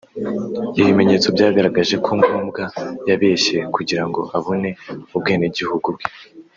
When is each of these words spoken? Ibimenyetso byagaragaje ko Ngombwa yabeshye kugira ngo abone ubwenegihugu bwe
Ibimenyetso 0.79 1.27
byagaragaje 1.35 1.95
ko 2.05 2.09
Ngombwa 2.19 2.63
yabeshye 3.09 3.57
kugira 3.75 4.03
ngo 4.07 4.21
abone 4.37 4.69
ubwenegihugu 5.15 5.87
bwe 5.95 6.07